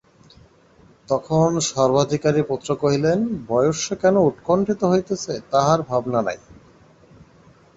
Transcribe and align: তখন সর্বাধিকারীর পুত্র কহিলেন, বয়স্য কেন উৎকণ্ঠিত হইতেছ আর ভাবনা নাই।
তখন 1.09 1.49
সর্বাধিকারীর 1.69 2.49
পুত্র 2.49 2.69
কহিলেন, 2.75 3.19
বয়স্য 3.47 3.87
কেন 4.01 4.15
উৎকণ্ঠিত 4.29 4.81
হইতেছ 4.83 5.23
আর 5.63 5.79
ভাবনা 5.89 6.19
নাই। 6.21 6.39